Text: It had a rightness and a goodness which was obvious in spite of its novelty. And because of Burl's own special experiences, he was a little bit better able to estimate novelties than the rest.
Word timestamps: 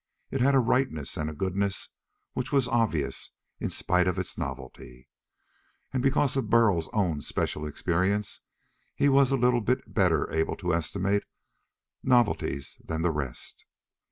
It 0.31 0.41
had 0.41 0.55
a 0.55 0.59
rightness 0.59 1.15
and 1.15 1.29
a 1.29 1.33
goodness 1.35 1.89
which 2.33 2.51
was 2.51 2.67
obvious 2.67 3.33
in 3.59 3.69
spite 3.69 4.07
of 4.07 4.17
its 4.17 4.35
novelty. 4.35 5.07
And 5.93 6.01
because 6.01 6.35
of 6.35 6.49
Burl's 6.49 6.89
own 6.91 7.21
special 7.21 7.67
experiences, 7.67 8.41
he 8.95 9.09
was 9.09 9.29
a 9.29 9.37
little 9.37 9.61
bit 9.61 9.93
better 9.93 10.27
able 10.33 10.55
to 10.55 10.73
estimate 10.73 11.21
novelties 12.01 12.77
than 12.83 13.03
the 13.03 13.11
rest. 13.11 13.63